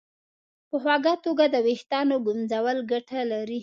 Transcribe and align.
په 0.69 0.75
خوږه 0.83 1.13
توګه 1.25 1.45
د 1.53 1.55
ویښتانو 1.67 2.15
ږمنځول 2.25 2.77
ګټه 2.91 3.19
لري. 3.31 3.59